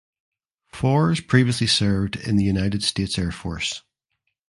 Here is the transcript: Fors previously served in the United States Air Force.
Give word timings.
Fors 0.73 1.19
previously 1.21 1.67
served 1.67 2.15
in 2.15 2.35
the 2.35 2.43
United 2.43 2.81
States 2.81 3.19
Air 3.19 3.31
Force. 3.31 3.83